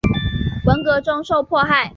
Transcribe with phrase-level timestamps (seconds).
[0.65, 1.87] 文革中受迫害。